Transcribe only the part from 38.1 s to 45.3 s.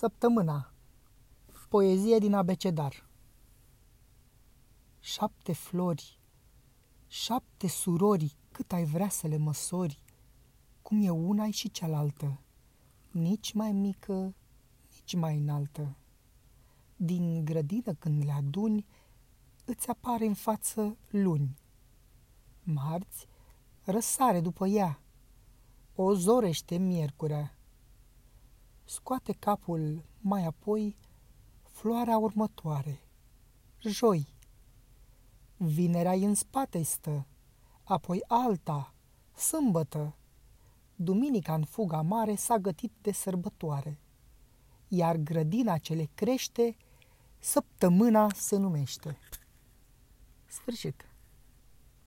alta, sâmbătă. Duminica în fuga mare s-a gătit de sărbătoare, iar